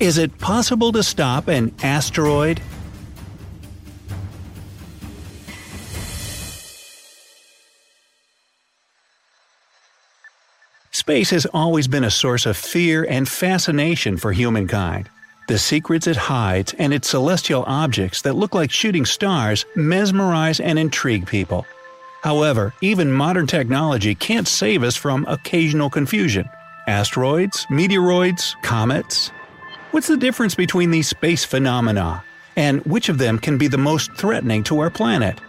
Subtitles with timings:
[0.00, 2.62] Is it possible to stop an asteroid?
[10.90, 15.10] Space has always been a source of fear and fascination for humankind.
[15.48, 20.78] The secrets it hides and its celestial objects that look like shooting stars mesmerize and
[20.78, 21.66] intrigue people.
[22.22, 26.48] However, even modern technology can't save us from occasional confusion.
[26.86, 29.30] Asteroids, meteoroids, comets,
[29.90, 32.22] What's the difference between these space phenomena?
[32.54, 35.40] And which of them can be the most threatening to our planet?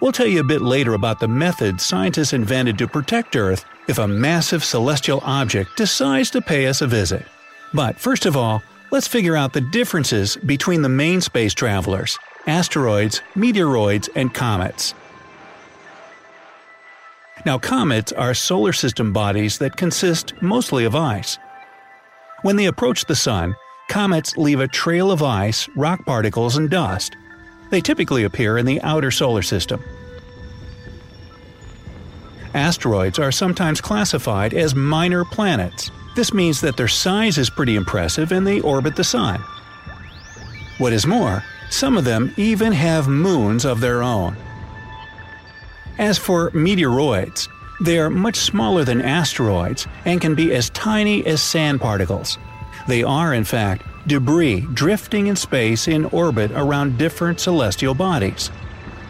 [0.00, 3.98] We'll tell you a bit later about the methods scientists invented to protect Earth if
[3.98, 7.26] a massive celestial object decides to pay us a visit.
[7.74, 13.20] But first of all, let's figure out the differences between the main space travelers asteroids,
[13.36, 14.94] meteoroids, and comets.
[17.44, 21.38] Now, comets are solar system bodies that consist mostly of ice.
[22.42, 23.54] When they approach the Sun,
[23.88, 27.16] comets leave a trail of ice, rock particles, and dust.
[27.70, 29.82] They typically appear in the outer solar system.
[32.52, 35.90] Asteroids are sometimes classified as minor planets.
[36.16, 39.40] This means that their size is pretty impressive and they orbit the Sun.
[40.78, 44.36] What is more, some of them even have moons of their own.
[45.98, 47.48] As for meteoroids,
[47.84, 52.38] they are much smaller than asteroids and can be as tiny as sand particles.
[52.86, 58.50] They are, in fact, debris drifting in space in orbit around different celestial bodies.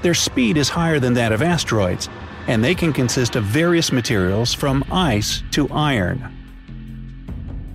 [0.02, 2.08] Their speed is higher than that of asteroids,
[2.46, 6.28] and they can consist of various materials from ice to iron.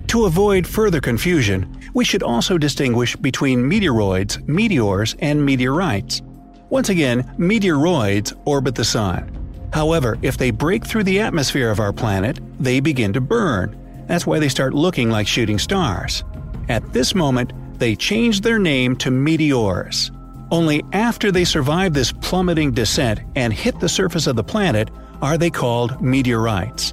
[0.08, 6.22] To avoid further confusion, we should also distinguish between meteoroids, meteors, and meteorites.
[6.70, 9.37] Once again, meteoroids orbit the Sun.
[9.72, 13.76] However, if they break through the atmosphere of our planet, they begin to burn.
[14.06, 16.24] That's why they start looking like shooting stars.
[16.68, 20.10] At this moment, they change their name to meteors.
[20.50, 24.90] Only after they survive this plummeting descent and hit the surface of the planet
[25.20, 26.92] are they called meteorites.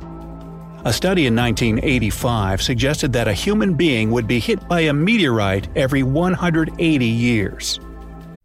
[0.84, 5.68] A study in 1985 suggested that a human being would be hit by a meteorite
[5.76, 7.80] every 180 years.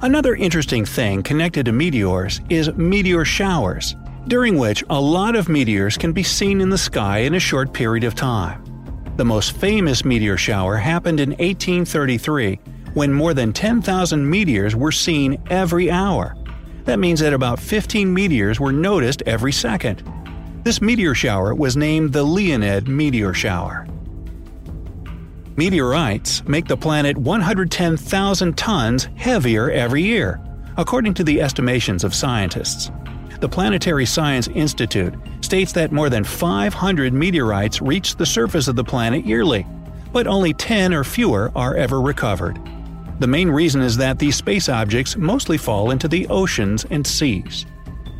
[0.00, 3.96] Another interesting thing connected to meteors is meteor showers,
[4.28, 7.72] during which a lot of meteors can be seen in the sky in a short
[7.72, 8.62] period of time.
[9.16, 12.60] The most famous meteor shower happened in 1833
[12.94, 16.36] when more than 10,000 meteors were seen every hour.
[16.84, 20.04] That means that about 15 meteors were noticed every second.
[20.62, 23.84] This meteor shower was named the Leonid meteor shower.
[25.58, 30.40] Meteorites make the planet 110,000 tons heavier every year,
[30.76, 32.92] according to the estimations of scientists.
[33.40, 38.84] The Planetary Science Institute states that more than 500 meteorites reach the surface of the
[38.84, 39.66] planet yearly,
[40.12, 42.60] but only 10 or fewer are ever recovered.
[43.18, 47.66] The main reason is that these space objects mostly fall into the oceans and seas.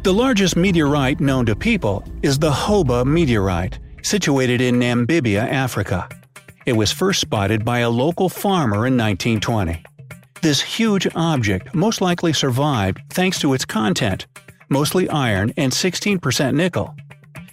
[0.02, 6.08] The largest meteorite known to people is the Hoba meteorite, situated in Namibia, Africa.
[6.69, 9.82] It was first spotted by a local farmer in 1920.
[10.43, 14.26] This huge object most likely survived thanks to its content
[14.69, 16.94] mostly iron and 16% nickel.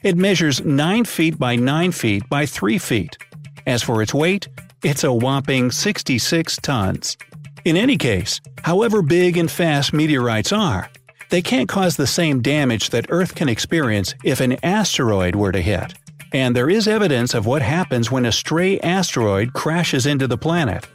[0.03, 3.17] It measures 9 feet by 9 feet by 3 feet.
[3.65, 4.49] As for its weight,
[4.83, 7.15] it's a whopping 66 tons.
[7.63, 10.89] In any case, however big and fast meteorites are,
[11.29, 15.61] they can't cause the same damage that Earth can experience if an asteroid were to
[15.61, 15.93] hit.
[16.33, 20.87] And there is evidence of what happens when a stray asteroid crashes into the planet.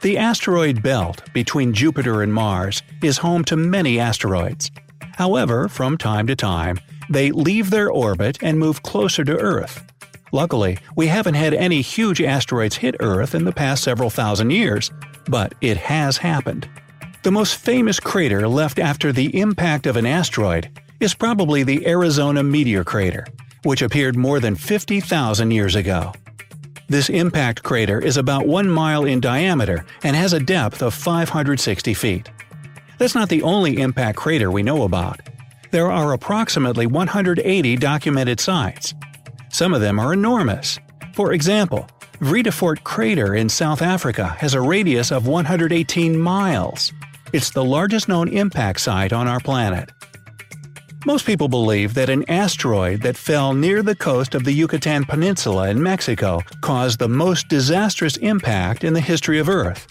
[0.00, 4.70] The asteroid belt between Jupiter and Mars is home to many asteroids.
[5.16, 9.82] However, from time to time, they leave their orbit and move closer to Earth.
[10.32, 14.90] Luckily, we haven't had any huge asteroids hit Earth in the past several thousand years,
[15.28, 16.68] but it has happened.
[17.22, 20.68] The most famous crater left after the impact of an asteroid
[21.00, 23.26] is probably the Arizona Meteor Crater,
[23.62, 26.12] which appeared more than 50,000 years ago.
[26.88, 31.94] This impact crater is about 1 mile in diameter and has a depth of 560
[31.94, 32.30] feet.
[32.98, 35.20] That's not the only impact crater we know about.
[35.70, 38.94] There are approximately 180 documented sites.
[39.48, 40.78] Some of them are enormous.
[41.14, 41.88] For example,
[42.20, 46.92] Vredefort crater in South Africa has a radius of 118 miles.
[47.32, 49.90] It's the largest known impact site on our planet.
[51.06, 55.68] Most people believe that an asteroid that fell near the coast of the Yucatan Peninsula
[55.68, 59.86] in Mexico caused the most disastrous impact in the history of Earth.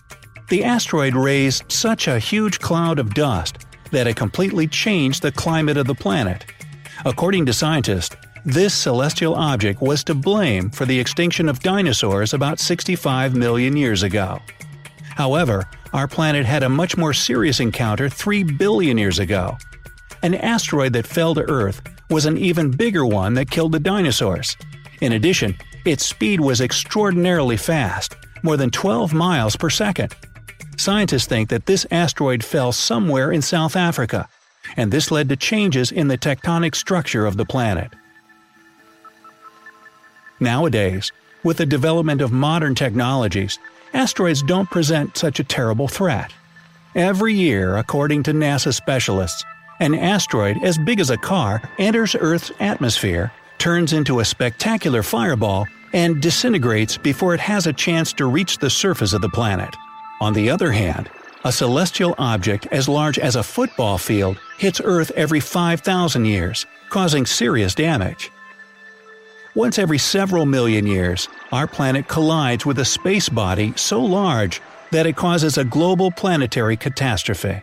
[0.50, 3.60] The asteroid raised such a huge cloud of dust
[3.92, 6.46] that it completely changed the climate of the planet.
[7.06, 12.60] According to scientists, this celestial object was to blame for the extinction of dinosaurs about
[12.60, 14.40] 65 million years ago.
[15.04, 19.60] However, our planet had a much more serious encounter 3 billion years ago.
[20.24, 24.56] An asteroid that fell to Earth was an even bigger one that killed the dinosaurs.
[25.02, 30.16] In addition, its speed was extraordinarily fast, more than 12 miles per second.
[30.78, 34.30] Scientists think that this asteroid fell somewhere in South Africa,
[34.78, 37.92] and this led to changes in the tectonic structure of the planet.
[40.40, 41.12] Nowadays,
[41.44, 43.60] with the development of modern technologies,
[43.94, 46.32] asteroids don't present such a terrible threat.
[46.96, 49.44] Every year, according to NASA specialists,
[49.80, 55.68] an asteroid as big as a car enters Earth's atmosphere, turns into a spectacular fireball,
[55.94, 59.76] and disintegrates before it has a chance to reach the surface of the planet.
[60.22, 61.10] On the other hand,
[61.46, 67.26] a celestial object as large as a football field hits Earth every 5,000 years, causing
[67.26, 68.32] serious damage.
[69.56, 74.62] Once every several million years, our planet collides with a space body so large
[74.92, 77.62] that it causes a global planetary catastrophe.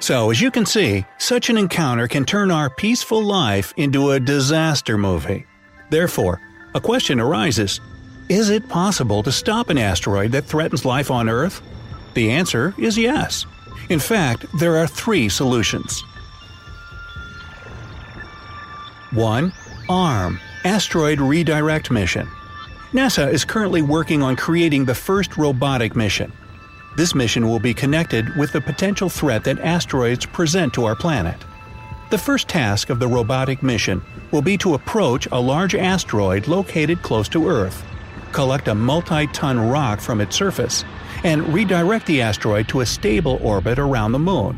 [0.00, 4.20] So, as you can see, such an encounter can turn our peaceful life into a
[4.20, 5.44] disaster movie.
[5.90, 6.40] Therefore,
[6.74, 7.80] a question arises
[8.28, 11.62] Is it possible to stop an asteroid that threatens life on Earth?
[12.14, 13.46] The answer is yes.
[13.88, 16.02] In fact, there are three solutions.
[19.12, 19.52] 1.
[19.88, 22.28] ARM Asteroid Redirect Mission.
[22.92, 26.32] NASA is currently working on creating the first robotic mission.
[26.98, 31.36] This mission will be connected with the potential threat that asteroids present to our planet.
[32.10, 34.02] The first task of the robotic mission
[34.32, 37.84] will be to approach a large asteroid located close to Earth,
[38.32, 40.84] collect a multi ton rock from its surface,
[41.22, 44.56] and redirect the asteroid to a stable orbit around the Moon.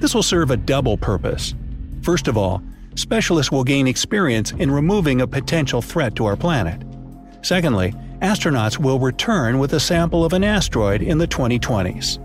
[0.00, 1.54] This will serve a double purpose.
[2.02, 2.60] First of all,
[2.96, 6.82] specialists will gain experience in removing a potential threat to our planet.
[7.42, 12.18] Secondly, astronauts will return with a sample of an asteroid in the 2020s.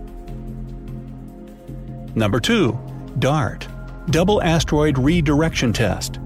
[2.14, 2.78] Number 2.
[3.18, 3.68] DART
[4.10, 6.18] Double Asteroid Redirection Test.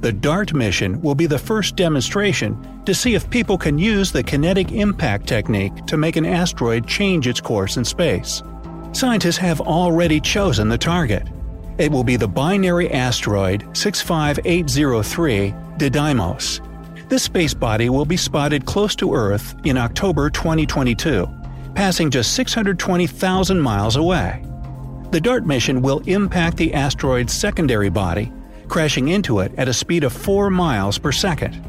[0.00, 4.22] The DART mission will be the first demonstration to see if people can use the
[4.22, 8.42] kinetic impact technique to make an asteroid change its course in space.
[8.92, 11.26] Scientists have already chosen the target.
[11.78, 16.73] It will be the binary asteroid 65803 Didymos.
[17.08, 21.28] This space body will be spotted close to Earth in October 2022,
[21.74, 24.42] passing just 620,000 miles away.
[25.10, 28.32] The DART mission will impact the asteroid's secondary body,
[28.68, 31.62] crashing into it at a speed of 4 miles per second.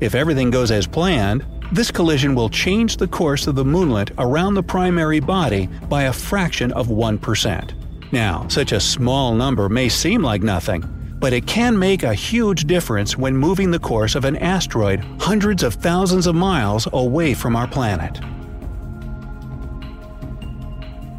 [0.00, 4.54] If everything goes as planned, this collision will change the course of the moonlet around
[4.54, 7.70] the primary body by a fraction of 1%.
[8.12, 10.82] Now, such a small number may seem like nothing,
[11.22, 15.62] but it can make a huge difference when moving the course of an asteroid hundreds
[15.62, 18.20] of thousands of miles away from our planet.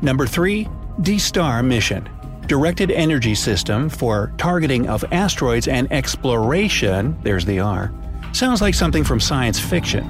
[0.03, 0.67] Number 3.
[1.01, 2.09] D-STAR Mission
[2.47, 7.93] Directed Energy System for Targeting of Asteroids and Exploration, there's the R,
[8.33, 10.05] sounds like something from science fiction.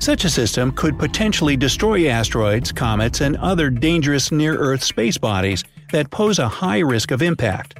[0.00, 5.62] Such a system could potentially destroy asteroids, comets, and other dangerous near Earth space bodies
[5.92, 7.78] that pose a high risk of impact.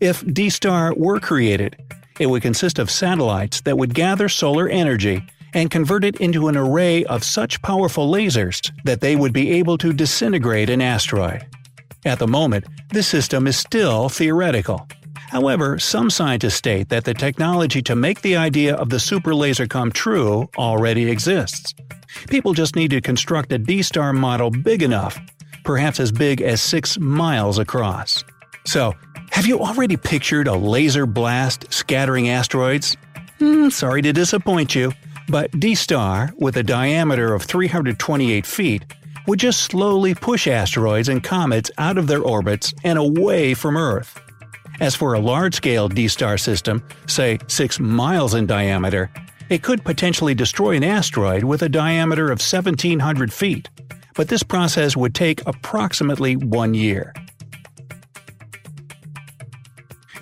[0.00, 1.76] If D-Star were created,
[2.20, 5.22] it would consist of satellites that would gather solar energy
[5.54, 9.78] and convert it into an array of such powerful lasers that they would be able
[9.78, 11.46] to disintegrate an asteroid.
[12.04, 14.86] At the moment, this system is still theoretical.
[15.28, 19.66] However, some scientists state that the technology to make the idea of the super laser
[19.66, 21.74] come true already exists.
[22.28, 25.18] People just need to construct a D-star model big enough,
[25.64, 28.22] perhaps as big as 6 miles across.
[28.66, 28.94] So,
[29.36, 32.96] have you already pictured a laser blast scattering asteroids?
[33.38, 34.92] Hmm, sorry to disappoint you,
[35.28, 38.86] but D-Star, with a diameter of 328 feet,
[39.26, 44.18] would just slowly push asteroids and comets out of their orbits and away from Earth.
[44.80, 49.10] As for a large-scale D-Star system, say 6 miles in diameter,
[49.50, 53.68] it could potentially destroy an asteroid with a diameter of 1700 feet,
[54.14, 57.12] but this process would take approximately one year.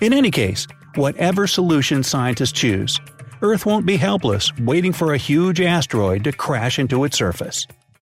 [0.01, 2.99] In any case, whatever solution scientists choose,
[3.41, 7.65] Earth won't be helpless waiting for a huge asteroid to crash into its surface.